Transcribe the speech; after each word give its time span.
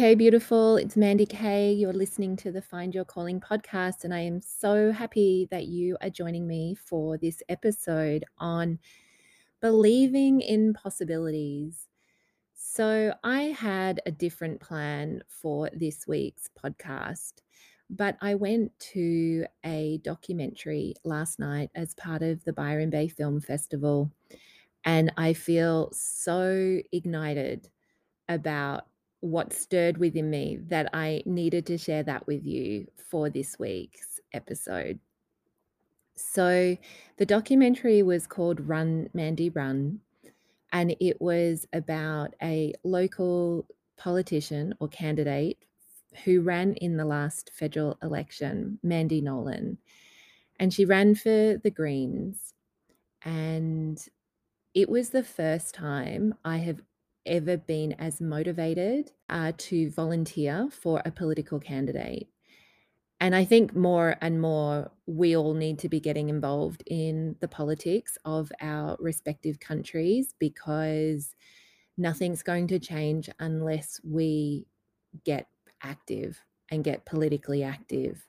hey, 0.00 0.14
beautiful. 0.14 0.78
It's 0.78 0.96
Mandy 0.96 1.26
Kay. 1.26 1.74
You're 1.74 1.92
listening 1.92 2.34
to 2.36 2.50
the 2.50 2.62
Find 2.62 2.94
Your 2.94 3.04
Calling 3.04 3.38
podcast, 3.38 4.02
and 4.02 4.14
I 4.14 4.20
am 4.20 4.40
so 4.40 4.92
happy 4.92 5.46
that 5.50 5.66
you 5.66 5.98
are 6.00 6.08
joining 6.08 6.46
me 6.46 6.74
for 6.74 7.18
this 7.18 7.42
episode 7.50 8.24
on 8.38 8.78
believing 9.60 10.40
in 10.40 10.72
possibilities. 10.72 11.86
So, 12.54 13.12
I 13.22 13.42
had 13.42 14.00
a 14.06 14.10
different 14.10 14.62
plan 14.62 15.22
for 15.28 15.68
this 15.74 16.06
week's 16.08 16.48
podcast, 16.58 17.42
but 17.90 18.16
I 18.22 18.36
went 18.36 18.72
to 18.94 19.44
a 19.66 20.00
documentary 20.02 20.94
last 21.04 21.38
night 21.38 21.68
as 21.74 21.92
part 21.92 22.22
of 22.22 22.42
the 22.44 22.54
Byron 22.54 22.88
Bay 22.88 23.08
Film 23.08 23.38
Festival, 23.38 24.10
and 24.82 25.12
I 25.18 25.34
feel 25.34 25.90
so 25.92 26.78
ignited 26.90 27.68
about 28.30 28.86
what 29.20 29.52
stirred 29.52 29.98
within 29.98 30.30
me 30.30 30.58
that 30.68 30.90
I 30.94 31.22
needed 31.26 31.66
to 31.66 31.78
share 31.78 32.02
that 32.04 32.26
with 32.26 32.44
you 32.44 32.86
for 32.96 33.30
this 33.30 33.58
week's 33.58 34.20
episode. 34.32 34.98
So, 36.16 36.76
the 37.16 37.26
documentary 37.26 38.02
was 38.02 38.26
called 38.26 38.66
Run 38.68 39.08
Mandy 39.14 39.50
Run, 39.50 40.00
and 40.72 40.94
it 41.00 41.20
was 41.20 41.66
about 41.72 42.34
a 42.42 42.74
local 42.84 43.66
politician 43.96 44.74
or 44.80 44.88
candidate 44.88 45.58
who 46.24 46.40
ran 46.40 46.74
in 46.74 46.96
the 46.96 47.04
last 47.04 47.50
federal 47.54 47.98
election, 48.02 48.78
Mandy 48.82 49.20
Nolan. 49.20 49.78
And 50.58 50.72
she 50.72 50.84
ran 50.84 51.14
for 51.14 51.56
the 51.62 51.70
Greens. 51.70 52.54
And 53.22 54.02
it 54.74 54.88
was 54.88 55.10
the 55.10 55.24
first 55.24 55.74
time 55.74 56.34
I 56.44 56.58
have 56.58 56.82
ever 57.26 57.56
been 57.56 57.92
as 57.94 58.20
motivated 58.20 59.12
uh, 59.28 59.52
to 59.58 59.90
volunteer 59.90 60.68
for 60.70 61.02
a 61.04 61.10
political 61.10 61.60
candidate. 61.60 62.28
And 63.20 63.34
I 63.36 63.44
think 63.44 63.74
more 63.74 64.16
and 64.22 64.40
more 64.40 64.90
we 65.06 65.36
all 65.36 65.52
need 65.54 65.78
to 65.80 65.88
be 65.88 66.00
getting 66.00 66.30
involved 66.30 66.82
in 66.86 67.36
the 67.40 67.48
politics 67.48 68.16
of 68.24 68.50
our 68.60 68.96
respective 68.98 69.60
countries 69.60 70.34
because 70.38 71.34
nothing's 71.98 72.42
going 72.42 72.66
to 72.68 72.78
change 72.78 73.30
unless 73.38 74.00
we 74.04 74.66
get 75.24 75.48
active 75.82 76.42
and 76.70 76.84
get 76.84 77.04
politically 77.04 77.62
active. 77.62 78.28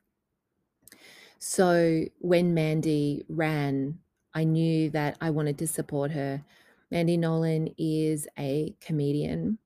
So 1.39 2.05
when 2.19 2.53
Mandy 2.53 3.25
ran, 3.27 3.99
I 4.33 4.43
knew 4.43 4.89
that 4.91 5.17
I 5.21 5.29
wanted 5.31 5.57
to 5.59 5.67
support 5.67 6.11
her. 6.11 6.43
Mandy 6.91 7.15
Nolan 7.15 7.69
is 7.77 8.27
a 8.37 8.75
comedian. 8.81 9.59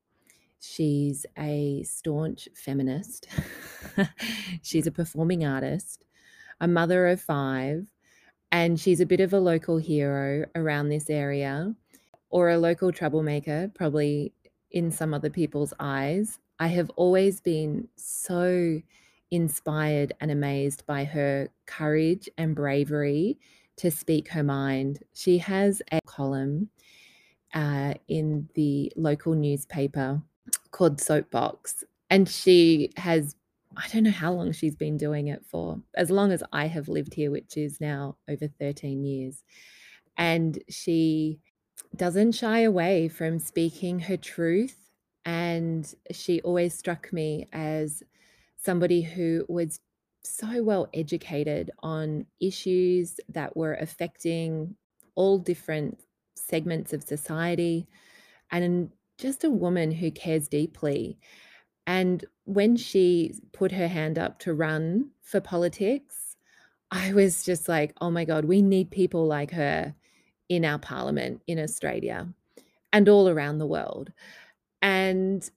She's 0.60 1.26
a 1.36 1.82
staunch 1.82 2.48
feminist. 2.54 3.28
she's 4.62 4.86
a 4.86 4.92
performing 4.92 5.44
artist, 5.44 6.06
a 6.62 6.68
mother 6.68 7.08
of 7.08 7.20
five, 7.20 7.88
and 8.52 8.80
she's 8.80 9.02
a 9.02 9.08
bit 9.08 9.22
of 9.22 9.34
a 9.34 9.40
local 9.40 9.78
hero 9.80 10.46
around 10.54 10.90
this 10.90 11.10
area 11.10 11.74
or 12.30 12.52
a 12.52 12.60
local 12.60 12.92
troublemaker, 12.92 13.72
probably 13.74 14.32
in 14.70 14.92
some 14.92 15.12
other 15.12 15.32
people's 15.32 15.74
eyes. 15.80 16.38
I 16.60 16.68
have 16.68 16.92
always 16.92 17.42
been 17.42 17.88
so 17.96 18.82
inspired 19.32 20.14
and 20.22 20.30
amazed 20.30 20.86
by 20.86 21.06
her 21.06 21.50
courage 21.66 22.30
and 22.38 22.56
bravery 22.56 23.40
to 23.78 23.90
speak 23.90 24.28
her 24.30 24.44
mind. 24.44 25.00
She 25.14 25.40
has 25.40 25.82
a 25.92 26.00
column 26.06 26.70
uh, 27.56 27.94
in 28.08 28.50
the 28.54 28.92
local 28.96 29.34
newspaper 29.34 30.22
called 30.72 31.02
Soapbox. 31.02 31.84
And 32.10 32.30
she 32.30 32.92
has, 32.98 33.36
I 33.76 33.88
don't 33.88 34.04
know 34.04 34.12
how 34.12 34.34
long 34.34 34.52
she's 34.52 34.76
been 34.76 34.98
doing 34.98 35.28
it 35.28 35.44
for, 35.46 35.82
as 35.96 36.12
long 36.12 36.32
as 36.32 36.44
I 36.52 36.68
have 36.68 36.90
lived 36.90 37.14
here, 37.14 37.32
which 37.32 37.58
is 37.58 37.82
now 37.82 38.18
over 38.30 38.48
13 38.48 39.04
years. 39.04 39.44
And 40.18 40.62
she 40.70 41.40
doesn't 41.96 42.34
shy 42.34 42.60
away 42.60 43.08
from 43.08 43.40
speaking 43.40 44.00
her 44.02 44.18
truth. 44.18 44.78
And 45.24 45.92
she 46.12 46.42
always 46.42 46.78
struck 46.78 47.12
me 47.12 47.48
as 47.52 48.04
somebody 48.58 49.02
who 49.02 49.46
was 49.48 49.80
so 50.24 50.62
well 50.62 50.88
educated 50.94 51.72
on 51.80 52.26
issues 52.40 53.20
that 53.30 53.56
were 53.56 53.76
affecting 53.76 54.76
all 55.16 55.38
different 55.38 56.00
segments 56.36 56.94
of 56.94 57.04
society 57.04 57.88
and 58.52 58.92
just 59.18 59.44
a 59.44 59.50
woman 59.50 59.92
who 59.92 60.12
cares 60.12 60.48
deeply. 60.48 61.18
And 61.88 62.24
when 62.46 62.76
she 62.76 63.34
put 63.54 63.72
her 63.72 63.88
hand 63.88 64.18
up 64.18 64.40
to 64.40 64.54
run 64.54 65.10
for 65.22 65.40
politics, 65.40 66.36
I 66.92 67.14
was 67.14 67.44
just 67.44 67.68
like, 67.68 67.94
oh 68.02 68.12
my 68.12 68.26
God, 68.26 68.46
we 68.46 68.62
need 68.62 68.92
people 68.92 69.26
like 69.26 69.52
her 69.52 69.96
in 70.50 70.64
our 70.66 70.80
parliament 70.80 71.42
in 71.48 71.60
Australia 71.60 72.28
and 72.94 73.10
all 73.10 73.28
around 73.28 73.58
the 73.58 73.68
world. 73.68 74.12
And 74.82 75.50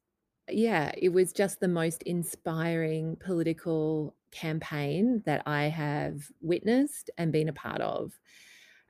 yeah, 0.51 0.93
it 0.97 1.11
was 1.11 1.33
just 1.33 1.61
the 1.61 1.69
most 1.69 2.03
inspiring 2.05 3.17
political 3.17 4.15
campaign 4.31 5.23
that 5.27 5.43
I 5.47 5.65
have 5.65 6.31
witnessed 6.41 7.11
and 7.19 7.33
been 7.33 7.49
a 7.49 7.53
part 7.53 7.81
of. 7.81 8.19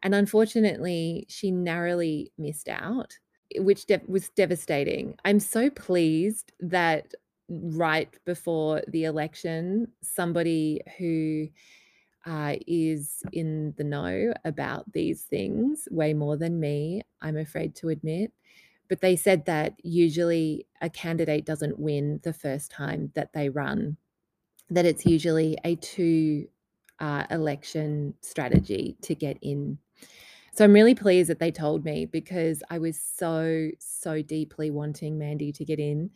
And 0.02 0.14
unfortunately, 0.14 1.26
she 1.28 1.50
narrowly 1.50 2.32
missed 2.38 2.68
out, 2.68 3.18
which 3.56 3.86
de- 3.86 4.00
was 4.06 4.28
devastating. 4.30 5.16
I'm 5.24 5.40
so 5.40 5.70
pleased 5.70 6.52
that 6.60 7.14
right 7.48 8.14
before 8.24 8.82
the 8.88 9.04
election, 9.04 9.88
somebody 10.02 10.80
who 10.98 11.48
uh, 12.26 12.56
is 12.66 13.22
in 13.32 13.74
the 13.76 13.84
know 13.84 14.34
about 14.44 14.92
these 14.92 15.22
things 15.22 15.88
way 15.90 16.12
more 16.14 16.36
than 16.36 16.60
me, 16.60 17.02
I'm 17.22 17.36
afraid 17.36 17.74
to 17.76 17.88
admit. 17.88 18.32
But 18.88 19.00
they 19.00 19.16
said 19.16 19.46
that 19.46 19.74
usually 19.82 20.66
a 20.80 20.90
candidate 20.90 21.44
doesn't 21.44 21.78
win 21.78 22.20
the 22.22 22.32
first 22.32 22.70
time 22.70 23.12
that 23.14 23.32
they 23.32 23.48
run, 23.48 23.96
that 24.70 24.86
it's 24.86 25.06
usually 25.06 25.58
a 25.64 25.76
two 25.76 26.48
uh, 27.00 27.24
election 27.30 28.14
strategy 28.22 28.96
to 29.02 29.14
get 29.14 29.38
in 29.42 29.78
so 30.54 30.64
I'm 30.64 30.72
really 30.72 30.94
pleased 30.94 31.30
that 31.30 31.38
they 31.38 31.52
told 31.52 31.84
me 31.84 32.06
because 32.06 32.62
I 32.68 32.78
was 32.78 33.00
so, 33.00 33.70
so 33.78 34.22
deeply 34.22 34.70
wanting 34.70 35.18
Mandy 35.18 35.52
to 35.52 35.64
get 35.64 35.78
in. 35.78 36.10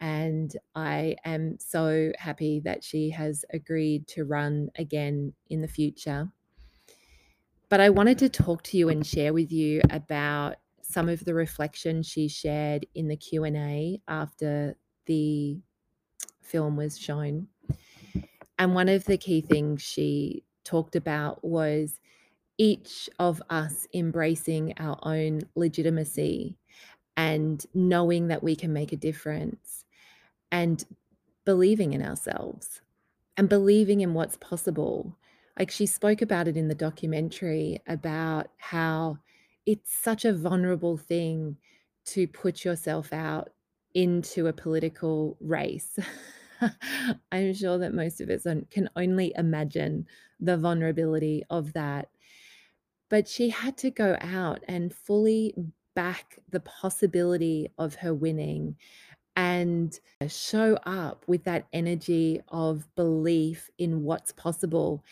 And 0.00 0.54
I 0.74 1.16
am 1.24 1.58
so 1.58 2.12
happy 2.18 2.60
that 2.60 2.84
she 2.84 3.10
has 3.10 3.44
agreed 3.52 4.06
to 4.08 4.24
run 4.24 4.68
again 4.76 5.32
in 5.48 5.60
the 5.60 5.68
future. 5.68 6.30
But 7.68 7.80
I 7.80 7.90
wanted 7.90 8.18
to 8.18 8.28
talk 8.28 8.62
to 8.64 8.76
you 8.76 8.88
and 8.90 9.06
share 9.06 9.32
with 9.32 9.50
you 9.50 9.80
about 9.90 10.56
some 10.82 11.08
of 11.08 11.24
the 11.24 11.34
reflections 11.34 12.06
she 12.06 12.28
shared 12.28 12.86
in 12.94 13.08
the 13.08 13.16
Q&A 13.16 14.00
after 14.08 14.76
the 15.06 15.58
film 16.42 16.76
was 16.76 16.98
shown. 16.98 17.48
And 18.58 18.74
one 18.74 18.88
of 18.88 19.04
the 19.04 19.18
key 19.18 19.40
things 19.40 19.82
she 19.82 20.44
talked 20.64 20.96
about 20.96 21.44
was 21.44 22.00
each 22.58 23.08
of 23.18 23.40
us 23.48 23.86
embracing 23.94 24.74
our 24.78 24.98
own 25.02 25.42
legitimacy 25.54 26.56
and 27.16 27.64
knowing 27.74 28.28
that 28.28 28.42
we 28.42 28.56
can 28.56 28.72
make 28.72 28.92
a 28.92 28.96
difference 28.96 29.84
and 30.52 30.84
believing 31.44 31.92
in 31.92 32.02
ourselves 32.02 32.80
and 33.36 33.48
believing 33.48 34.00
in 34.00 34.14
what's 34.14 34.36
possible. 34.36 35.16
Like 35.58 35.70
she 35.70 35.86
spoke 35.86 36.20
about 36.20 36.48
it 36.48 36.56
in 36.56 36.68
the 36.68 36.74
documentary 36.74 37.80
about 37.86 38.48
how 38.58 39.18
it's 39.66 39.92
such 39.92 40.24
a 40.24 40.32
vulnerable 40.32 40.96
thing 40.96 41.56
to 42.06 42.26
put 42.26 42.64
yourself 42.64 43.12
out 43.12 43.50
into 43.94 44.46
a 44.46 44.52
political 44.52 45.36
race. 45.40 45.98
I'm 47.32 47.54
sure 47.54 47.78
that 47.78 47.94
most 47.94 48.20
of 48.20 48.30
us 48.30 48.46
can 48.70 48.90
only 48.96 49.32
imagine 49.36 50.06
the 50.40 50.56
vulnerability 50.56 51.44
of 51.50 51.72
that 51.74 52.08
but 53.08 53.28
she 53.28 53.50
had 53.50 53.76
to 53.78 53.90
go 53.90 54.16
out 54.20 54.62
and 54.68 54.94
fully 54.94 55.54
back 55.94 56.38
the 56.50 56.60
possibility 56.60 57.68
of 57.78 57.96
her 57.96 58.14
winning 58.14 58.76
and 59.34 60.00
uh, 60.20 60.28
show 60.28 60.74
up 60.84 61.24
with 61.26 61.44
that 61.44 61.66
energy 61.72 62.40
of 62.48 62.92
belief 62.96 63.70
in 63.78 64.02
what's 64.02 64.32
possible. 64.32 65.04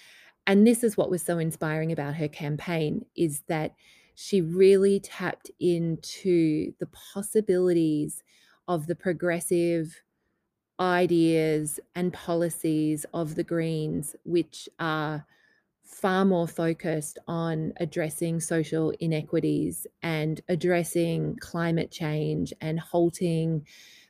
And 0.46 0.66
this 0.66 0.82
is 0.82 0.96
what 0.96 1.10
was 1.10 1.22
so 1.22 1.38
inspiring 1.38 1.92
about 1.92 2.16
her 2.16 2.28
campaign 2.28 3.04
is 3.16 3.42
that 3.48 3.74
she 4.14 4.40
really 4.40 4.98
tapped 4.98 5.50
into 5.60 6.72
the 6.80 6.86
possibilities 6.86 8.22
of 8.66 8.86
the 8.86 8.96
progressive 8.96 10.02
ideas 10.80 11.80
and 11.94 12.12
policies 12.12 13.06
of 13.14 13.34
the 13.34 13.44
greens 13.44 14.16
which 14.24 14.68
are 14.78 15.26
far 15.86 16.24
more 16.24 16.48
focused 16.48 17.18
on 17.28 17.72
addressing 17.78 18.40
social 18.40 18.90
inequities 18.98 19.86
and 20.02 20.40
addressing 20.48 21.36
climate 21.36 21.90
change 21.90 22.52
and 22.60 22.80
halting 22.80 23.64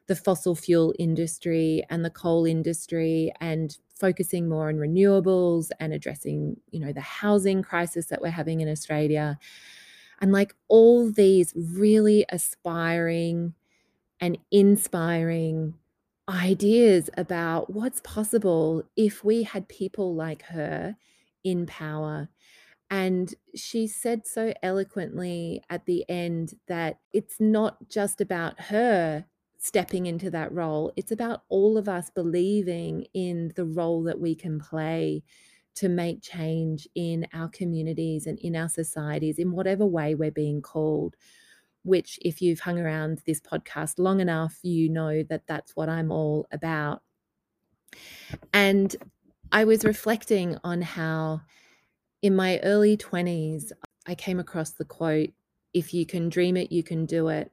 the 0.07 0.17
fossil 0.17 0.55
fuel 0.55 0.95
industry 0.99 1.85
and 1.91 2.05
the 2.05 2.11
coal 2.11 2.47
industry 2.47 3.33
and 3.41 3.77
focusing 3.95 4.49
more 4.49 4.69
on 4.69 4.77
renewables 4.77 5.71
and 5.79 5.93
addressing, 5.93 6.57
you 6.71 6.81
know, 6.81 6.93
the 6.93 7.01
housing 7.01 7.63
crisis 7.63 8.07
that 8.07 8.23
we're 8.23 8.31
having 8.31 8.61
in 8.61 8.69
Australia. 8.69 9.39
And 10.21 10.33
like 10.33 10.55
all 10.69 11.11
these 11.11 11.53
really 11.57 12.25
aspiring 12.31 13.55
and 14.19 14.39
inspiring 14.51 15.75
ideas 16.29 17.11
about 17.17 17.73
what's 17.73 18.01
possible 18.01 18.83
if 18.97 19.23
we 19.23 19.43
had 19.43 19.69
people 19.69 20.15
like 20.15 20.43
her 20.43 20.97
in 21.47 21.67
power. 21.67 22.29
And 22.91 23.35
she 23.55 23.87
said 23.87 24.27
so 24.27 24.53
eloquently 24.63 25.63
at 25.71 25.87
the 25.87 26.05
end 26.09 26.55
that 26.69 26.99
it's 27.13 27.41
not 27.41 27.89
just 27.89 28.21
about 28.21 28.61
her 28.61 29.25
stepping 29.59 30.07
into 30.07 30.31
that 30.31 30.53
role, 30.53 30.93
it's 30.97 31.11
about 31.13 31.43
all 31.49 31.79
of 31.79 31.89
us 31.89 32.11
believing 32.11 33.07
in 33.15 33.53
the 33.57 33.65
role 33.65 34.03
that 34.05 34.21
we 34.21 34.35
can 34.35 34.61
play 34.61 35.23
to 35.77 35.89
make 35.89 36.23
change 36.23 36.89
in 36.95 37.27
our 37.33 37.49
communities 37.49 38.27
and 38.27 38.39
in 38.41 38.57
our 38.57 38.69
societies 38.69 39.39
in 39.39 39.53
whatever 39.53 39.85
way 39.85 40.15
we're 40.15 40.31
being 40.31 40.63
called 40.63 41.17
which, 41.87 42.19
if 42.23 42.43
you've 42.43 42.61
hung 42.61 42.81
around 42.81 43.23
this 43.27 43.41
podcast 43.41 43.95
long 43.99 44.19
enough, 44.19 44.59
you 44.63 44.89
know 44.89 45.23
that 45.23 45.47
that's 45.47 45.77
what 45.77 45.89
I'm 45.89 46.11
all 46.11 46.49
about. 46.51 47.01
And 48.53 48.95
I 49.53 49.65
was 49.65 49.85
reflecting 49.85 50.59
on 50.65 50.83
how 50.83 51.43
in 52.23 52.37
my 52.37 52.61
early 52.61 52.97
20s, 52.97 53.73
I 54.07 54.15
came 54.15 54.39
across 54.39 54.73
the 54.73 54.85
quote, 54.85 55.31
if 55.75 55.93
you 55.95 56.07
can 56.07 56.29
dream 56.29 56.57
it, 56.57 56.73
you 56.73 56.83
can 56.83 57.07
do 57.07 57.29
it. 57.29 57.53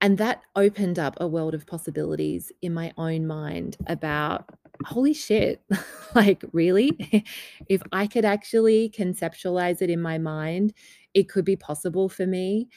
And 0.00 0.18
that 0.18 0.42
opened 0.56 0.98
up 0.98 1.16
a 1.20 1.28
world 1.28 1.54
of 1.54 1.66
possibilities 1.66 2.52
in 2.62 2.74
my 2.74 2.92
own 2.98 3.26
mind 3.26 3.76
about 3.86 4.50
holy 4.86 5.14
shit, 5.14 5.62
like, 6.14 6.44
really? 6.52 7.24
if 7.68 7.82
I 7.92 8.06
could 8.06 8.24
actually 8.24 8.90
conceptualize 8.90 9.82
it 9.82 9.90
in 9.90 10.02
my 10.02 10.18
mind, 10.18 10.74
it 11.14 11.28
could 11.28 11.44
be 11.44 11.56
possible 11.56 12.08
for 12.08 12.26
me. 12.26 12.68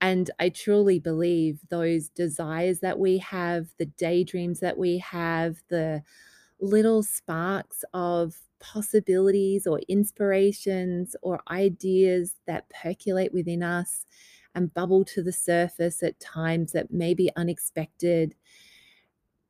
And 0.00 0.30
I 0.40 0.50
truly 0.50 1.00
believe 1.00 1.60
those 1.70 2.08
desires 2.10 2.80
that 2.80 2.98
we 2.98 3.18
have, 3.18 3.68
the 3.78 3.86
daydreams 3.86 4.60
that 4.60 4.78
we 4.78 4.98
have, 4.98 5.62
the 5.68 6.02
little 6.60 7.02
sparks 7.02 7.84
of 7.94 8.36
possibilities 8.60 9.66
or 9.66 9.80
inspirations 9.88 11.14
or 11.22 11.40
ideas 11.50 12.36
that 12.46 12.68
percolate 12.70 13.32
within 13.32 13.62
us 13.62 14.06
and 14.54 14.74
bubble 14.74 15.04
to 15.04 15.22
the 15.22 15.32
surface 15.32 16.02
at 16.02 16.18
times 16.18 16.72
that 16.72 16.90
may 16.92 17.14
be 17.14 17.30
unexpected. 17.36 18.34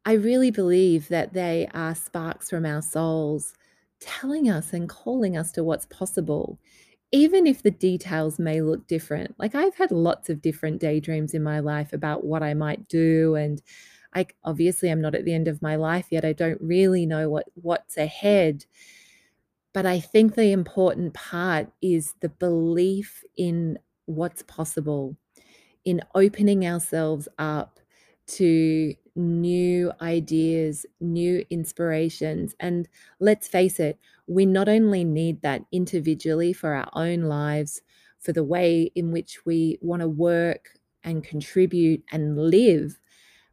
I 0.05 0.13
really 0.13 0.51
believe 0.51 1.09
that 1.09 1.33
they 1.33 1.69
are 1.75 1.95
sparks 1.95 2.51
from 2.51 2.65
our 2.65 2.83
souls 2.83 3.55
telling 4.01 4.49
us 4.49 4.73
and 4.73 4.89
calling 4.89 5.37
us 5.37 5.53
to 5.53 5.65
what's 5.65 5.87
possible 5.87 6.59
even 7.11 7.47
if 7.47 7.63
the 7.63 7.71
details 7.71 8.39
may 8.39 8.61
look 8.61 8.87
different, 8.87 9.35
like 9.39 9.55
I've 9.55 9.77
had 9.77 9.91
lots 9.91 10.29
of 10.29 10.43
different 10.43 10.81
daydreams 10.81 11.33
in 11.33 11.43
my 11.43 11.61
life 11.61 11.93
about 11.95 12.25
what 12.25 12.43
I 12.43 12.53
might 12.53 12.87
do. 12.89 13.35
And 13.35 13.63
I 14.15 14.27
obviously 14.45 14.91
I'm 14.91 15.01
not 15.01 15.15
at 15.15 15.25
the 15.25 15.35
end 15.35 15.49
of 15.49 15.63
my 15.63 15.77
life 15.77 16.07
yet. 16.11 16.25
I 16.25 16.33
don't 16.33 16.61
really 16.61 17.07
know 17.07 17.29
what 17.31 17.47
what's 17.55 17.97
ahead. 17.97 18.65
But 19.73 19.87
I 19.87 20.01
think 20.01 20.35
the 20.35 20.51
important 20.53 21.15
part 21.15 21.71
is 21.83 22.15
the 22.21 22.29
belief 22.31 23.23
in 23.37 23.79
what's 24.07 24.43
possible, 24.45 25.17
in 25.85 26.03
opening 26.15 26.67
ourselves 26.67 27.29
up 27.39 27.81
to 28.29 28.95
new 29.15 29.93
ideas, 30.01 30.87
new 31.01 31.45
inspirations. 31.51 32.55
And 32.61 32.89
let's 33.21 33.49
face 33.49 33.81
it, 33.81 33.99
we 34.27 34.47
not 34.47 34.69
only 34.69 35.05
need 35.05 35.43
that 35.43 35.65
individually 35.73 36.53
for 36.53 36.75
our 36.75 36.91
own 36.95 37.23
lives, 37.23 37.83
for 38.19 38.33
the 38.33 38.45
way 38.45 38.91
in 38.95 39.13
which 39.13 39.45
we 39.47 39.79
want 39.81 40.03
to 40.03 40.09
work 40.09 40.71
and 41.05 41.25
contribute 41.25 42.03
and 42.13 42.39
live, 42.39 43.01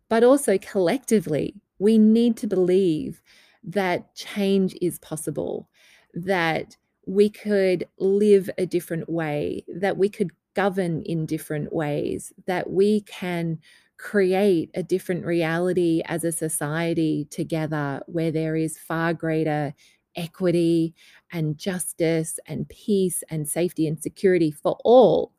but 0.09 0.23
also 0.23 0.57
collectively, 0.57 1.55
we 1.79 1.97
need 1.97 2.37
to 2.37 2.47
believe 2.47 3.21
that 3.63 4.13
change 4.15 4.75
is 4.81 4.99
possible, 4.99 5.69
that 6.13 6.77
we 7.07 7.29
could 7.29 7.87
live 7.99 8.49
a 8.57 8.65
different 8.65 9.09
way, 9.09 9.63
that 9.67 9.97
we 9.97 10.09
could 10.09 10.31
govern 10.55 11.01
in 11.03 11.25
different 11.25 11.73
ways, 11.73 12.31
that 12.47 12.69
we 12.69 13.01
can 13.01 13.59
create 13.97 14.69
a 14.73 14.83
different 14.83 15.25
reality 15.25 16.01
as 16.05 16.23
a 16.23 16.31
society 16.31 17.27
together 17.29 18.01
where 18.07 18.31
there 18.31 18.55
is 18.55 18.77
far 18.77 19.13
greater 19.13 19.73
equity 20.15 20.93
and 21.31 21.57
justice 21.57 22.39
and 22.47 22.67
peace 22.69 23.23
and 23.29 23.47
safety 23.47 23.87
and 23.87 24.01
security 24.01 24.51
for 24.51 24.77
all, 24.83 25.33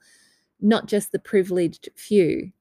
not 0.60 0.86
just 0.86 1.12
the 1.12 1.18
privileged 1.18 1.88
few. 1.96 2.52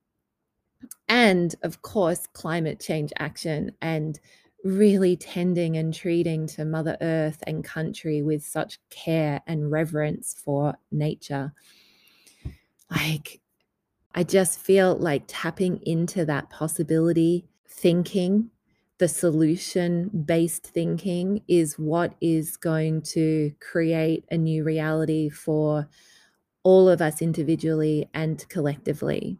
And 1.08 1.56
of 1.64 1.82
course, 1.82 2.28
climate 2.34 2.80
change 2.80 3.12
action 3.18 3.72
and 3.82 4.20
really 4.64 5.16
tending 5.16 5.78
and 5.78 5.94
treating 5.94 6.48
to 6.48 6.66
Mother 6.66 6.98
Earth 7.02 7.44
and 7.46 7.64
country 7.64 8.24
with 8.24 8.44
such 8.44 8.80
care 8.90 9.42
and 9.46 9.72
reverence 9.72 10.34
for 10.34 10.76
nature. 10.92 11.54
Like, 12.90 13.42
I 14.16 14.24
just 14.24 14.60
feel 14.60 14.96
like 14.96 15.24
tapping 15.28 15.82
into 15.84 16.26
that 16.26 16.50
possibility 16.50 17.46
thinking, 17.68 18.50
the 18.98 19.08
solution 19.08 20.10
based 20.26 20.68
thinking 20.68 21.42
is 21.48 21.78
what 21.78 22.16
is 22.22 22.56
going 22.56 23.02
to 23.02 23.54
create 23.60 24.24
a 24.32 24.38
new 24.38 24.64
reality 24.64 25.30
for 25.30 25.88
all 26.64 26.88
of 26.90 27.02
us 27.02 27.22
individually 27.22 28.10
and 28.14 28.48
collectively. 28.48 29.38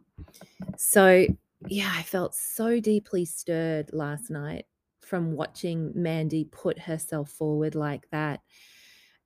So, 0.76 1.26
yeah, 1.68 1.92
I 1.94 2.02
felt 2.02 2.34
so 2.34 2.80
deeply 2.80 3.24
stirred 3.24 3.90
last 3.92 4.30
night 4.30 4.66
from 5.00 5.32
watching 5.32 5.92
Mandy 5.94 6.44
put 6.44 6.78
herself 6.78 7.30
forward 7.30 7.74
like 7.74 8.08
that. 8.10 8.40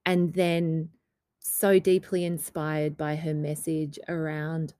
And 0.04 0.32
then 0.34 0.90
so 1.40 1.78
deeply 1.78 2.24
inspired 2.24 2.96
by 2.96 3.16
her 3.16 3.34
message 3.34 3.98
around 4.08 4.74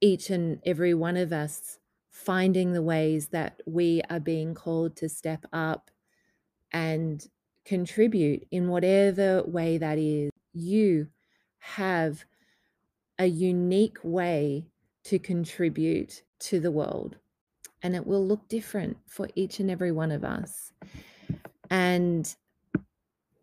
each 0.00 0.30
and 0.30 0.60
every 0.64 0.94
one 0.94 1.16
of 1.16 1.32
us 1.32 1.78
finding 2.10 2.72
the 2.72 2.82
ways 2.82 3.28
that 3.28 3.60
we 3.66 4.02
are 4.10 4.20
being 4.20 4.54
called 4.54 4.96
to 4.96 5.08
step 5.08 5.44
up 5.52 5.90
and 6.72 7.26
contribute 7.64 8.46
in 8.50 8.68
whatever 8.68 9.42
way 9.44 9.78
that 9.78 9.98
is. 9.98 10.30
You 10.52 11.08
have 11.58 12.24
a 13.18 13.26
unique 13.26 13.98
way 14.02 14.66
to 15.04 15.18
contribute 15.18 16.22
to 16.40 16.60
the 16.60 16.70
world, 16.70 17.16
and 17.82 17.94
it 17.94 18.06
will 18.06 18.26
look 18.26 18.48
different 18.48 18.96
for 19.06 19.28
each 19.34 19.60
and 19.60 19.70
every 19.70 19.92
one 19.92 20.10
of 20.10 20.24
us. 20.24 20.72
And 21.70 22.34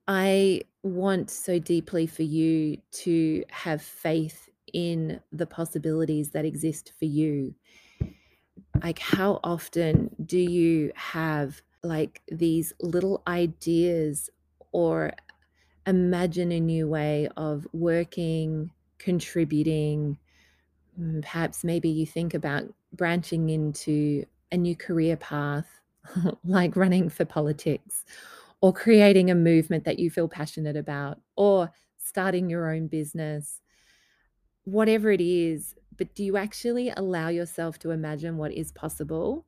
I 0.08 0.62
want 0.84 1.32
so 1.32 1.58
deeply 1.58 2.06
for 2.06 2.24
you 2.24 2.78
to 2.92 3.44
have 3.50 3.82
faith 3.82 4.50
in 4.74 5.20
the 5.32 5.48
possibilities 5.48 6.30
that 6.32 6.46
exist 6.46 6.92
for 7.00 7.06
you. 7.06 7.56
Like, 8.84 9.00
how 9.00 9.40
often 9.44 10.16
do 10.26 10.38
you 10.38 10.92
have 10.96 11.62
like 11.84 12.22
these 12.32 12.74
little 12.82 13.24
ideas 13.28 14.30
or 14.72 15.14
imagine 15.88 16.52
a 16.52 16.60
new 16.60 16.88
way 16.88 17.30
of 17.38 17.66
working, 17.74 18.72
contributing? 18.98 20.18
Mm, 21.00 21.22
perhaps 21.22 21.64
maybe 21.64 21.90
you 21.90 22.06
think 22.06 22.34
about 22.34 22.64
branching 22.94 23.50
into 23.50 24.26
a 24.52 24.58
new 24.58 24.76
career 24.76 25.18
path, 25.18 25.82
like 26.46 26.76
running 26.76 27.10
for 27.10 27.26
politics, 27.26 28.06
or 28.62 28.72
creating 28.74 29.30
a 29.30 29.36
movement 29.36 29.84
that 29.86 30.00
you 30.00 30.10
feel 30.10 30.30
passionate 30.30 30.78
about, 30.78 31.20
or 31.36 31.72
starting 31.98 32.50
your 32.50 32.72
own 32.74 32.88
business 32.88 33.62
whatever 34.64 35.12
it 35.12 35.22
is, 35.22 35.76
but 35.98 36.14
do 36.16 36.24
you 36.24 36.38
actually 36.38 36.90
allow 36.90 37.30
yourself 37.30 37.80
to 37.80 37.92
imagine 37.92 38.38
what 38.38 38.52
is 38.52 38.72
possible? 38.72 39.46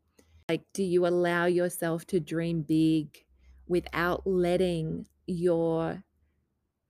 Like, 0.49 0.63
do 0.73 0.83
you 0.83 1.05
allow 1.05 1.45
yourself 1.45 2.05
to 2.07 2.19
dream 2.19 2.61
big 2.61 3.25
without 3.67 4.25
letting 4.25 5.07
your 5.25 6.03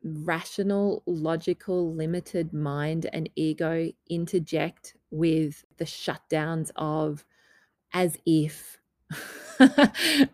rational, 0.07 1.03
logical, 1.05 1.93
limited 1.93 2.53
mind 2.53 3.07
and 3.11 3.29
ego 3.35 3.91
interject 4.09 4.95
with 5.11 5.65
the 5.77 5.85
shutdowns 5.85 6.71
of 6.75 7.25
as 7.93 8.17
if? 8.25 8.79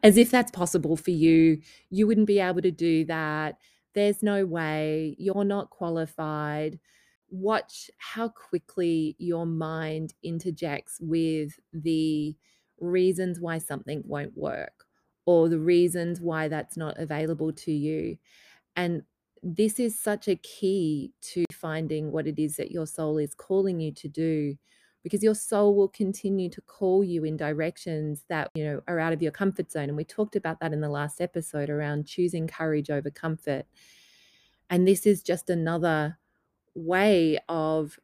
as 0.03 0.17
if 0.17 0.31
that's 0.31 0.51
possible 0.51 0.97
for 0.97 1.11
you. 1.11 1.61
You 1.89 2.07
wouldn't 2.07 2.27
be 2.27 2.39
able 2.39 2.61
to 2.61 2.71
do 2.71 3.05
that. 3.05 3.57
There's 3.93 4.23
no 4.23 4.45
way. 4.45 5.15
You're 5.19 5.45
not 5.45 5.69
qualified 5.69 6.79
watch 7.33 7.89
how 7.97 8.29
quickly 8.29 9.15
your 9.17 9.45
mind 9.45 10.13
interjects 10.21 10.99
with 11.01 11.59
the 11.73 12.35
reasons 12.79 13.39
why 13.39 13.57
something 13.57 14.03
won't 14.05 14.37
work 14.37 14.85
or 15.25 15.49
the 15.49 15.59
reasons 15.59 16.21
why 16.21 16.47
that's 16.47 16.77
not 16.77 16.97
available 16.99 17.51
to 17.51 17.71
you. 17.71 18.17
And 18.75 19.01
this 19.43 19.77
is 19.77 19.99
such 19.99 20.29
a 20.29 20.37
key 20.37 21.11
to 21.21 21.43
finding 21.51 22.11
what 22.11 22.27
it 22.27 22.39
is 22.39 22.55
that 22.55 22.71
your 22.71 22.87
soul 22.87 23.17
is 23.17 23.35
calling 23.35 23.79
you 23.79 23.91
to 23.91 24.07
do 24.07 24.55
because 25.03 25.21
your 25.21 25.35
soul 25.35 25.75
will 25.75 25.89
continue 25.89 26.49
to 26.49 26.61
call 26.61 27.03
you 27.03 27.25
in 27.25 27.35
directions 27.35 28.23
that 28.29 28.49
you 28.55 28.63
know 28.63 28.81
are 28.87 28.99
out 28.99 29.11
of 29.11 29.21
your 29.21 29.33
comfort 29.33 29.69
zone 29.69 29.89
and 29.89 29.97
we 29.97 30.05
talked 30.05 30.37
about 30.37 30.61
that 30.61 30.71
in 30.71 30.79
the 30.79 30.87
last 30.89 31.19
episode 31.19 31.69
around 31.69 32.07
choosing 32.07 32.47
courage 32.47 32.89
over 32.89 33.09
comfort. 33.09 33.65
And 34.69 34.87
this 34.87 35.05
is 35.05 35.21
just 35.21 35.49
another 35.49 36.17
way 36.73 37.37
of 37.49 37.99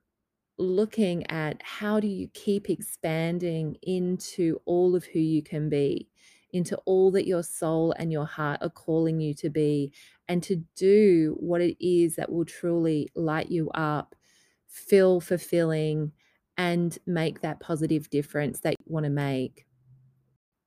looking 0.58 1.25
at 1.31 1.62
how 1.63 2.01
do 2.01 2.08
you 2.08 2.27
keep 2.34 2.69
expanding 2.69 3.77
into 3.81 4.60
all 4.65 4.93
of 4.93 5.05
who 5.05 5.19
you 5.19 5.41
can 5.41 5.69
be 5.69 6.10
into 6.51 6.77
all 6.86 7.12
that 7.12 7.27
your 7.27 7.43
soul 7.43 7.93
and 7.98 8.12
your 8.12 8.25
heart 8.25 8.60
are 8.62 8.69
calling 8.69 9.19
you 9.19 9.34
to 9.36 9.50
be, 9.50 9.93
and 10.29 10.43
to 10.43 10.63
do 10.75 11.36
what 11.39 11.59
it 11.59 11.75
is 11.86 12.15
that 12.15 12.31
will 12.31 12.45
truly 12.45 13.09
light 13.15 13.50
you 13.50 13.69
up, 13.71 14.15
feel 14.67 15.19
fulfilling, 15.19 16.12
and 16.55 16.98
make 17.07 17.41
that 17.41 17.59
positive 17.59 18.09
difference 18.12 18.59
that 18.59 18.75
you 18.79 18.93
want 18.93 19.05
to 19.05 19.09
make. 19.09 19.65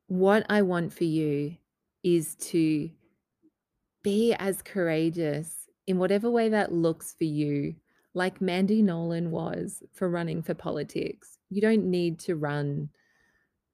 What 0.09 0.45
I 0.51 0.63
want 0.63 0.93
for 0.93 1.05
you 1.05 1.57
is 2.03 2.35
to 2.37 2.91
be 4.03 4.35
as 4.35 4.63
courageous 4.63 5.69
in 5.87 5.99
whatever 5.99 6.29
way 6.29 6.49
that 6.49 6.73
looks 6.73 7.15
for 7.17 7.25
you, 7.25 7.77
like 8.15 8.41
Mandy 8.41 8.83
Nolan 8.83 9.31
was 9.31 9.81
for 9.93 10.11
running 10.11 10.43
for 10.43 10.55
politics. 10.55 11.39
You 11.51 11.61
don't 11.61 11.85
need 11.85 12.19
to 12.21 12.35
run 12.35 12.89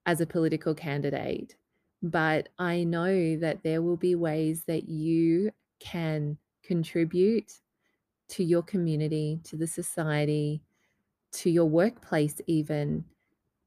as 0.04 0.20
a 0.20 0.26
political 0.26 0.74
candidate. 0.74 1.56
But 2.02 2.50
I 2.58 2.84
know 2.84 3.36
that 3.38 3.62
there 3.62 3.82
will 3.82 3.96
be 3.96 4.14
ways 4.14 4.64
that 4.66 4.88
you 4.88 5.50
can 5.80 6.38
contribute 6.62 7.52
to 8.28 8.44
your 8.44 8.62
community, 8.62 9.40
to 9.44 9.56
the 9.56 9.66
society, 9.66 10.62
to 11.32 11.50
your 11.50 11.66
workplace, 11.66 12.40
even, 12.46 13.04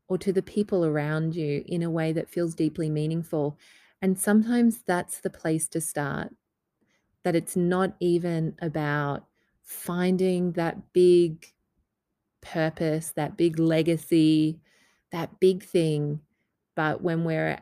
or 0.08 0.18
to 0.18 0.34
the 0.34 0.42
people 0.42 0.86
around 0.86 1.36
you 1.36 1.64
in 1.68 1.84
a 1.84 1.90
way 1.90 2.12
that 2.14 2.30
feels 2.30 2.54
deeply 2.54 2.90
meaningful. 2.90 3.58
And 4.02 4.20
sometimes 4.20 4.82
that's 4.86 5.20
the 5.20 5.30
place 5.30 5.68
to 5.70 5.82
start. 5.82 6.34
That 7.24 7.36
it's 7.36 7.56
not 7.56 7.96
even 8.00 8.56
about 8.62 9.26
finding 9.64 10.54
that 10.54 10.92
big 10.92 11.46
purpose, 12.42 13.14
that 13.16 13.38
big 13.38 13.60
legacy, 13.60 14.60
that 15.12 15.40
big 15.40 15.64
thing. 15.64 16.20
But 16.76 17.02
when 17.02 17.24
we're 17.24 17.60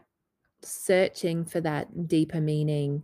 searching 0.62 1.46
for 1.46 1.62
that 1.62 2.08
deeper 2.08 2.42
meaning, 2.42 3.04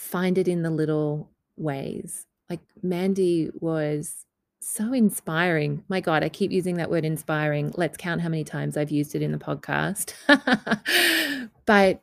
find 0.00 0.38
it 0.38 0.48
in 0.48 0.62
the 0.62 0.70
little 0.70 1.28
ways. 1.56 2.26
Like 2.48 2.60
Mandy 2.82 3.50
was 3.60 4.24
so 4.58 4.94
inspiring. 4.94 5.84
My 5.88 6.00
God, 6.00 6.24
I 6.24 6.30
keep 6.30 6.50
using 6.50 6.76
that 6.76 6.90
word 6.90 7.04
inspiring. 7.04 7.70
Let's 7.76 7.98
count 7.98 8.22
how 8.22 8.30
many 8.30 8.42
times 8.42 8.78
I've 8.78 8.90
used 8.90 9.14
it 9.14 9.20
in 9.20 9.30
the 9.30 9.38
podcast. 9.38 10.14
but 11.66 12.00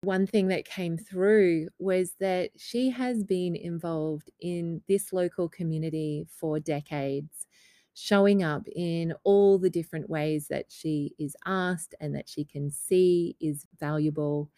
one 0.00 0.28
thing 0.28 0.48
that 0.48 0.64
came 0.64 0.96
through 0.96 1.68
was 1.80 2.12
that 2.20 2.50
she 2.56 2.90
has 2.90 3.24
been 3.24 3.56
involved 3.56 4.30
in 4.40 4.80
this 4.86 5.12
local 5.12 5.48
community 5.48 6.26
for 6.30 6.60
decades 6.60 7.46
showing 7.94 8.44
up 8.44 8.62
in 8.76 9.12
all 9.24 9.58
the 9.58 9.70
different 9.70 10.08
ways 10.08 10.46
that 10.48 10.66
she 10.68 11.14
is 11.18 11.34
asked 11.46 11.96
and 12.00 12.14
that 12.14 12.28
she 12.28 12.44
can 12.44 12.70
see 12.70 13.36
is 13.40 13.66
valuable. 13.80 14.50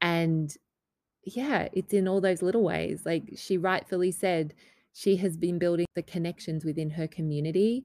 And 0.00 0.56
yeah, 1.24 1.68
it's 1.72 1.92
in 1.92 2.08
all 2.08 2.20
those 2.20 2.42
little 2.42 2.62
ways. 2.62 3.02
Like 3.04 3.34
she 3.36 3.56
rightfully 3.56 4.10
said, 4.10 4.54
she 4.92 5.16
has 5.16 5.36
been 5.36 5.58
building 5.58 5.86
the 5.94 6.02
connections 6.02 6.64
within 6.64 6.90
her 6.90 7.08
community 7.08 7.84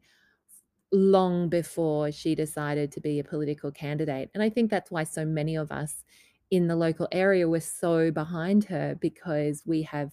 long 0.92 1.50
before 1.50 2.12
she 2.12 2.36
decided 2.36 2.92
to 2.92 3.02
be 3.02 3.20
a 3.20 3.24
political 3.24 3.72
candidate. 3.72 4.30
And 4.34 4.44
I 4.44 4.50
think 4.50 4.70
that's 4.70 4.92
why 4.92 5.04
so 5.04 5.26
many 5.26 5.56
of 5.56 5.72
us 5.72 6.04
in 6.52 6.68
the 6.68 6.76
local 6.76 7.08
area 7.12 7.48
were 7.48 7.60
so 7.60 8.12
behind 8.12 8.66
her 8.66 8.96
because 9.00 9.64
we 9.66 9.84
have 9.84 10.12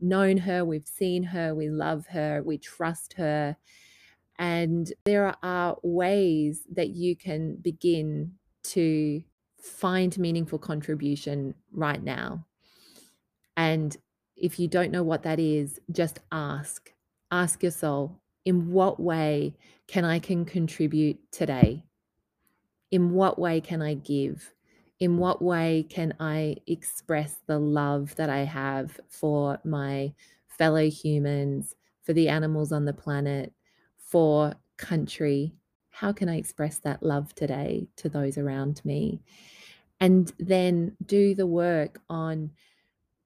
known 0.00 0.38
her, 0.38 0.64
we've 0.64 0.86
seen 0.86 1.22
her, 1.22 1.54
we 1.54 1.68
love 1.68 2.06
her, 2.08 2.42
we 2.42 2.58
trust 2.58 3.14
her. 3.14 3.56
And 4.38 4.92
there 5.04 5.34
are 5.42 5.76
ways 5.82 6.62
that 6.72 6.90
you 6.90 7.16
can 7.16 7.56
begin 7.56 8.32
to 8.64 9.22
find 9.58 10.18
meaningful 10.18 10.58
contribution 10.58 11.54
right 11.72 12.02
now. 12.02 12.44
And 13.56 13.96
if 14.36 14.58
you 14.58 14.68
don't 14.68 14.90
know 14.90 15.02
what 15.02 15.22
that 15.22 15.38
is, 15.38 15.80
just 15.92 16.20
ask. 16.32 16.92
Ask 17.30 17.62
your 17.62 17.72
soul, 17.72 18.20
in 18.44 18.70
what 18.70 19.00
way 19.00 19.54
can 19.86 20.04
I 20.04 20.18
can 20.18 20.44
contribute 20.44 21.18
today? 21.32 21.84
In 22.90 23.12
what 23.12 23.38
way 23.38 23.60
can 23.60 23.82
I 23.82 23.94
give? 23.94 24.54
In 25.00 25.18
what 25.18 25.42
way 25.42 25.86
can 25.88 26.14
I 26.20 26.56
express 26.66 27.36
the 27.46 27.58
love 27.58 28.14
that 28.16 28.30
I 28.30 28.44
have 28.44 29.00
for 29.08 29.58
my 29.64 30.12
fellow 30.46 30.88
humans, 30.88 31.74
for 32.02 32.12
the 32.12 32.28
animals 32.28 32.70
on 32.70 32.84
the 32.84 32.92
planet, 32.92 33.52
for 33.96 34.54
country. 34.76 35.54
How 35.90 36.12
can 36.12 36.28
I 36.28 36.36
express 36.36 36.78
that 36.80 37.02
love 37.02 37.34
today 37.34 37.88
to 37.96 38.08
those 38.08 38.38
around 38.38 38.84
me? 38.84 39.22
And 40.00 40.32
then 40.38 40.96
do 41.06 41.34
the 41.34 41.46
work 41.46 42.00
on 42.10 42.50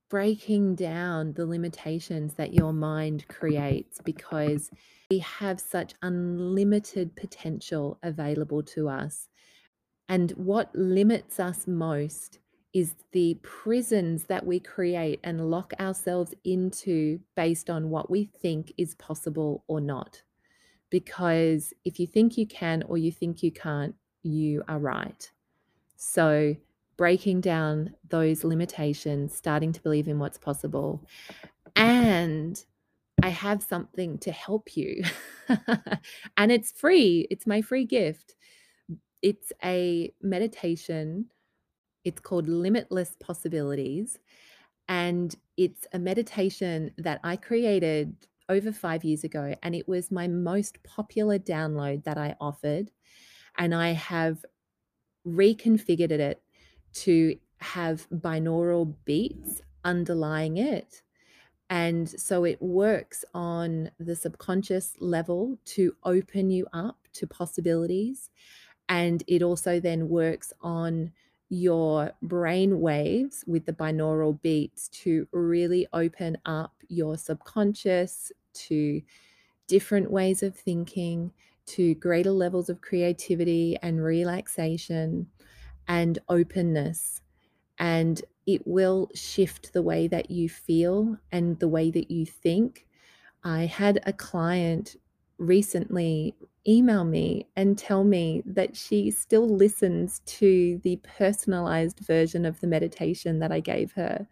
breaking 0.08 0.74
down 0.74 1.32
the 1.34 1.46
limitations 1.46 2.34
that 2.34 2.54
your 2.54 2.72
mind 2.72 3.26
creates 3.28 4.00
because 4.04 4.70
we 5.10 5.18
have 5.18 5.60
such 5.60 5.94
unlimited 6.02 7.14
potential 7.16 7.98
available 8.02 8.62
to 8.62 8.88
us. 8.88 9.28
And 10.08 10.30
what 10.32 10.74
limits 10.74 11.38
us 11.38 11.66
most 11.66 12.38
is 12.72 12.94
the 13.12 13.38
prisons 13.42 14.24
that 14.24 14.44
we 14.46 14.60
create 14.60 15.20
and 15.24 15.50
lock 15.50 15.72
ourselves 15.80 16.34
into 16.44 17.20
based 17.34 17.70
on 17.70 17.90
what 17.90 18.10
we 18.10 18.24
think 18.24 18.72
is 18.76 18.94
possible 18.94 19.64
or 19.66 19.80
not 19.80 20.22
because 20.90 21.74
if 21.84 22.00
you 22.00 22.06
think 22.06 22.38
you 22.38 22.46
can 22.46 22.82
or 22.84 22.96
you 22.98 23.12
think 23.12 23.42
you 23.42 23.52
can't, 23.52 23.94
you 24.22 24.62
are 24.68 24.78
right. 24.78 25.30
So, 25.96 26.56
breaking 26.98 27.40
down 27.40 27.94
those 28.10 28.44
limitations, 28.44 29.34
starting 29.34 29.72
to 29.72 29.80
believe 29.80 30.08
in 30.08 30.18
what's 30.18 30.36
possible. 30.36 31.06
And 31.76 32.62
I 33.22 33.28
have 33.28 33.62
something 33.62 34.18
to 34.18 34.32
help 34.32 34.76
you. 34.76 35.02
and 36.36 36.52
it's 36.52 36.72
free, 36.72 37.26
it's 37.30 37.46
my 37.46 37.62
free 37.62 37.86
gift. 37.86 38.34
It's 39.22 39.52
a 39.64 40.12
meditation. 40.20 41.30
It's 42.04 42.20
called 42.20 42.48
Limitless 42.48 43.16
Possibilities. 43.20 44.18
And 44.88 45.34
it's 45.56 45.86
a 45.92 45.98
meditation 45.98 46.92
that 46.98 47.20
I 47.22 47.36
created 47.36 48.26
over 48.48 48.72
five 48.72 49.04
years 49.04 49.24
ago, 49.24 49.54
and 49.62 49.74
it 49.74 49.86
was 49.86 50.10
my 50.10 50.26
most 50.26 50.82
popular 50.82 51.38
download 51.38 52.04
that 52.04 52.16
I 52.16 52.34
offered. 52.40 52.90
And 53.58 53.74
I 53.74 53.90
have 53.90 54.44
reconfigured 55.26 56.10
it 56.10 56.42
to 57.04 57.38
have 57.58 58.08
binaural 58.10 58.94
beats 59.04 59.62
underlying 59.84 60.56
it. 60.56 61.02
And 61.70 62.08
so 62.08 62.44
it 62.44 62.60
works 62.62 63.24
on 63.34 63.90
the 63.98 64.16
subconscious 64.16 64.94
level 65.00 65.58
to 65.66 65.94
open 66.04 66.50
you 66.50 66.66
up 66.72 66.96
to 67.14 67.26
possibilities. 67.26 68.30
And 68.88 69.22
it 69.26 69.42
also 69.42 69.80
then 69.80 70.08
works 70.08 70.52
on 70.62 71.12
your 71.50 72.12
brain 72.22 72.80
waves 72.80 73.44
with 73.46 73.66
the 73.66 73.72
binaural 73.72 74.40
beats 74.40 74.88
to 74.88 75.26
really 75.32 75.86
open 75.92 76.38
up 76.46 76.72
your 76.88 77.16
subconscious 77.18 78.32
to 78.54 79.02
different 79.66 80.10
ways 80.10 80.42
of 80.42 80.56
thinking, 80.56 81.32
to 81.66 81.94
greater 81.96 82.30
levels 82.30 82.70
of 82.70 82.80
creativity 82.80 83.76
and 83.82 84.02
relaxation 84.02 85.26
and 85.88 86.18
openness. 86.28 87.22
And 87.78 88.22
it 88.46 88.66
will 88.66 89.10
shift 89.14 89.72
the 89.72 89.82
way 89.82 90.06
that 90.08 90.30
you 90.30 90.48
feel 90.48 91.16
and 91.32 91.58
the 91.58 91.68
way 91.68 91.90
that 91.90 92.10
you 92.10 92.24
think. 92.26 92.86
I 93.44 93.66
had 93.66 94.00
a 94.04 94.12
client 94.12 94.96
recently 95.38 96.34
email 96.66 97.04
me 97.04 97.46
and 97.56 97.78
tell 97.78 98.04
me 98.04 98.42
that 98.44 98.76
she 98.76 99.10
still 99.10 99.48
listens 99.48 100.20
to 100.26 100.80
the 100.82 100.96
personalized 100.96 102.00
version 102.00 102.44
of 102.44 102.60
the 102.60 102.66
meditation 102.66 103.38
that 103.38 103.52
I 103.52 103.60
gave 103.60 103.92
her. 103.92 104.26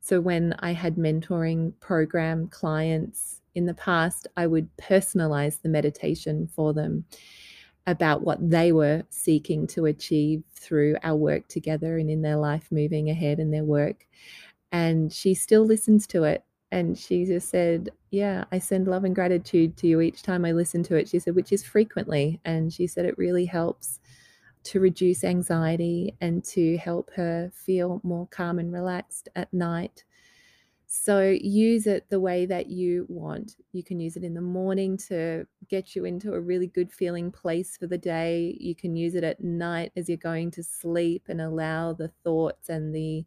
So 0.00 0.20
when 0.20 0.54
I 0.60 0.72
had 0.72 0.96
mentoring 0.96 1.72
program 1.80 2.48
clients 2.48 3.42
in 3.54 3.66
the 3.66 3.74
past, 3.74 4.26
I 4.36 4.46
would 4.46 4.68
personalize 4.76 5.60
the 5.60 5.68
meditation 5.68 6.48
for 6.54 6.72
them. 6.72 7.04
About 7.88 8.20
what 8.22 8.38
they 8.50 8.70
were 8.70 9.02
seeking 9.08 9.66
to 9.66 9.86
achieve 9.86 10.44
through 10.52 10.94
our 11.02 11.16
work 11.16 11.48
together 11.48 11.96
and 11.96 12.10
in 12.10 12.20
their 12.20 12.36
life 12.36 12.68
moving 12.70 13.08
ahead 13.08 13.40
in 13.40 13.50
their 13.50 13.64
work. 13.64 14.06
And 14.70 15.10
she 15.10 15.32
still 15.32 15.64
listens 15.64 16.06
to 16.08 16.24
it. 16.24 16.44
And 16.70 16.98
she 16.98 17.24
just 17.24 17.48
said, 17.48 17.88
Yeah, 18.10 18.44
I 18.52 18.58
send 18.58 18.88
love 18.88 19.04
and 19.04 19.14
gratitude 19.14 19.78
to 19.78 19.86
you 19.86 20.02
each 20.02 20.22
time 20.22 20.44
I 20.44 20.52
listen 20.52 20.82
to 20.84 20.96
it. 20.96 21.08
She 21.08 21.18
said, 21.18 21.34
which 21.34 21.50
is 21.50 21.64
frequently. 21.64 22.40
And 22.44 22.70
she 22.70 22.86
said, 22.86 23.06
it 23.06 23.16
really 23.16 23.46
helps 23.46 24.00
to 24.64 24.80
reduce 24.80 25.24
anxiety 25.24 26.14
and 26.20 26.44
to 26.44 26.76
help 26.76 27.10
her 27.14 27.50
feel 27.54 28.02
more 28.04 28.26
calm 28.26 28.58
and 28.58 28.70
relaxed 28.70 29.30
at 29.34 29.52
night. 29.54 30.04
So 30.90 31.36
use 31.42 31.86
it 31.86 32.08
the 32.08 32.18
way 32.18 32.46
that 32.46 32.68
you 32.68 33.04
want. 33.10 33.56
You 33.72 33.84
can 33.84 34.00
use 34.00 34.16
it 34.16 34.24
in 34.24 34.32
the 34.32 34.40
morning 34.40 34.96
to 35.08 35.46
get 35.68 35.94
you 35.94 36.06
into 36.06 36.32
a 36.32 36.40
really 36.40 36.66
good 36.66 36.90
feeling 36.90 37.30
place 37.30 37.76
for 37.76 37.86
the 37.86 37.98
day. 37.98 38.56
You 38.58 38.74
can 38.74 38.96
use 38.96 39.14
it 39.14 39.22
at 39.22 39.44
night 39.44 39.92
as 39.96 40.08
you're 40.08 40.16
going 40.16 40.50
to 40.52 40.62
sleep 40.62 41.24
and 41.28 41.42
allow 41.42 41.92
the 41.92 42.08
thoughts 42.08 42.70
and 42.70 42.94
the 42.94 43.26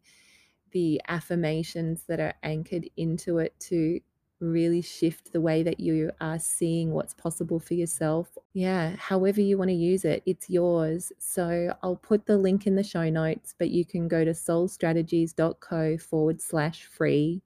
the 0.72 1.00
affirmations 1.06 2.04
that 2.08 2.18
are 2.18 2.34
anchored 2.42 2.88
into 2.96 3.38
it 3.38 3.54
to 3.60 4.00
really 4.40 4.82
shift 4.82 5.32
the 5.32 5.40
way 5.40 5.62
that 5.62 5.78
you 5.78 6.10
are 6.20 6.38
seeing 6.38 6.90
what's 6.92 7.14
possible 7.14 7.60
for 7.60 7.74
yourself. 7.74 8.36
Yeah, 8.54 8.96
however 8.96 9.40
you 9.40 9.56
want 9.56 9.68
to 9.68 9.74
use 9.74 10.04
it, 10.04 10.22
it's 10.26 10.50
yours. 10.50 11.12
So 11.18 11.76
I'll 11.82 11.96
put 11.96 12.26
the 12.26 12.38
link 12.38 12.66
in 12.66 12.74
the 12.74 12.82
show 12.82 13.08
notes, 13.08 13.54
but 13.56 13.70
you 13.70 13.84
can 13.84 14.08
go 14.08 14.24
to 14.24 14.32
soulstrategies.co 14.32 15.98
forward 15.98 16.40
slash 16.40 16.84
free 16.86 17.42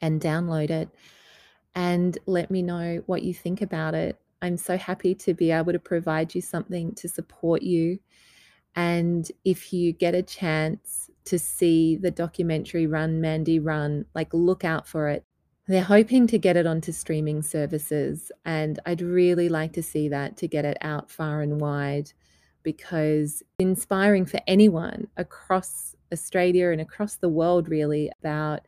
and 0.00 0.20
download 0.20 0.70
it 0.70 0.88
and 1.74 2.18
let 2.26 2.50
me 2.50 2.62
know 2.62 3.02
what 3.06 3.22
you 3.22 3.34
think 3.34 3.60
about 3.60 3.94
it. 3.94 4.18
I'm 4.42 4.56
so 4.56 4.76
happy 4.76 5.14
to 5.16 5.34
be 5.34 5.50
able 5.50 5.72
to 5.72 5.78
provide 5.78 6.34
you 6.34 6.40
something 6.40 6.94
to 6.94 7.08
support 7.08 7.62
you. 7.62 7.98
And 8.74 9.30
if 9.44 9.72
you 9.72 9.92
get 9.92 10.14
a 10.14 10.22
chance 10.22 11.10
to 11.26 11.38
see 11.38 11.96
the 11.96 12.10
documentary 12.10 12.86
Run 12.86 13.20
Mandy 13.20 13.58
Run, 13.58 14.06
like 14.14 14.32
look 14.32 14.64
out 14.64 14.86
for 14.86 15.08
it. 15.08 15.24
They're 15.66 15.82
hoping 15.82 16.26
to 16.28 16.38
get 16.38 16.56
it 16.56 16.66
onto 16.66 16.92
streaming 16.92 17.42
services, 17.42 18.30
and 18.44 18.78
I'd 18.86 19.02
really 19.02 19.48
like 19.48 19.72
to 19.72 19.82
see 19.82 20.08
that 20.10 20.36
to 20.36 20.46
get 20.46 20.64
it 20.64 20.76
out 20.80 21.10
far 21.10 21.42
and 21.42 21.60
wide 21.60 22.12
because 22.62 23.42
inspiring 23.58 24.26
for 24.26 24.38
anyone 24.46 25.08
across 25.16 25.96
Australia 26.12 26.70
and 26.70 26.80
across 26.80 27.16
the 27.16 27.28
world, 27.28 27.68
really, 27.68 28.12
about 28.20 28.60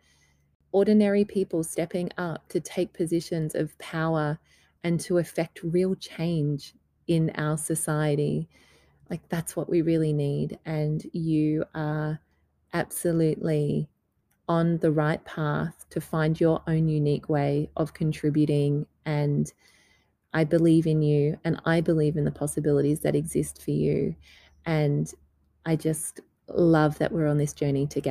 ordinary 0.72 1.24
people 1.24 1.62
stepping 1.62 2.10
up 2.18 2.48
to 2.48 2.60
take 2.60 2.92
positions 2.92 3.54
of 3.54 3.76
power 3.78 4.38
and 4.84 5.00
to 5.00 5.18
affect 5.18 5.62
real 5.62 5.94
change 5.94 6.74
in 7.06 7.30
our 7.36 7.56
society. 7.56 8.48
Like, 9.10 9.28
that's 9.28 9.56
what 9.56 9.68
we 9.68 9.82
really 9.82 10.12
need. 10.12 10.58
And 10.66 11.02
you 11.12 11.64
are 11.74 12.20
absolutely 12.72 13.88
on 14.48 14.78
the 14.78 14.92
right 14.92 15.24
path 15.24 15.86
to 15.90 16.00
find 16.00 16.40
your 16.40 16.62
own 16.66 16.88
unique 16.88 17.28
way 17.28 17.70
of 17.76 17.94
contributing. 17.94 18.86
And 19.04 19.52
I 20.32 20.44
believe 20.44 20.86
in 20.86 21.02
you, 21.02 21.38
and 21.44 21.60
I 21.64 21.80
believe 21.80 22.16
in 22.16 22.24
the 22.24 22.30
possibilities 22.30 23.00
that 23.00 23.16
exist 23.16 23.62
for 23.62 23.70
you. 23.70 24.14
And 24.66 25.10
I 25.64 25.76
just 25.76 26.20
love 26.48 26.98
that 26.98 27.12
we're 27.12 27.26
on 27.26 27.38
this 27.38 27.52
journey 27.52 27.86
together. 27.86 28.06